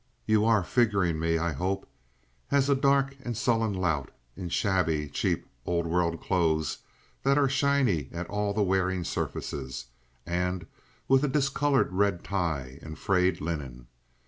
You 0.25 0.45
are 0.45 0.63
figuring 0.63 1.19
me, 1.19 1.37
I 1.37 1.51
hope, 1.51 1.87
as 2.49 2.71
a 2.71 2.75
dark 2.75 3.15
and 3.21 3.37
sullen 3.37 3.71
lout 3.71 4.09
in 4.35 4.49
shabby, 4.49 5.07
cheap, 5.07 5.45
old 5.63 5.85
world 5.85 6.19
clothes 6.19 6.79
that 7.21 7.37
are 7.37 7.47
shiny 7.47 8.09
at 8.11 8.25
all 8.27 8.51
the 8.51 8.63
wearing 8.63 9.03
surfaces, 9.03 9.85
and 10.25 10.65
with 11.07 11.23
a 11.23 11.27
discolored 11.27 11.93
red 11.93 12.23
tie 12.23 12.79
and 12.81 12.97
frayed 12.97 13.41
linen. 13.41 13.89